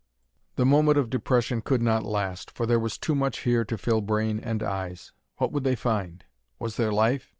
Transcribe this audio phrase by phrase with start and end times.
[0.55, 4.01] The moment of depression could not last, for there was too much here to fill
[4.01, 5.11] brain and eyes.
[5.37, 6.25] What would they find?
[6.57, 7.29] Was there life?